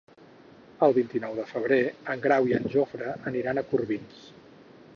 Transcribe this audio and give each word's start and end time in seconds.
El 0.85 0.93
vint-i-nou 0.97 1.35
de 1.39 1.45
febrer 1.49 1.79
en 2.13 2.23
Grau 2.25 2.49
i 2.53 2.55
en 2.61 2.65
Jofre 2.77 3.13
aniran 3.33 3.63
a 3.63 3.65
Corbins. 3.75 4.25